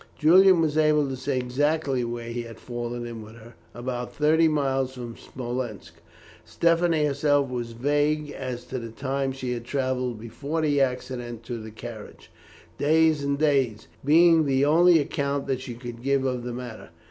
[0.17, 4.47] Julian was able to say exactly where he had fallen in with her about thirty
[4.47, 5.93] miles from Smolensk.
[6.43, 11.59] Stephanie herself was vague as to the time she had travelled before the accident to
[11.61, 12.31] the carriage,
[12.79, 16.89] "days and days" being the only account that she could give of the matter.